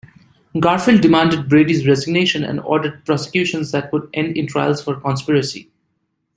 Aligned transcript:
Garfield 0.59 1.01
demanded 1.01 1.47
Brady's 1.47 1.85
resignation 1.87 2.43
and 2.43 2.59
ordered 2.61 3.05
prosecutions 3.05 3.69
that 3.71 3.93
would 3.93 4.09
end 4.15 4.35
in 4.35 4.47
trials 4.47 4.83
for 4.83 4.99
conspiracy. 4.99 5.69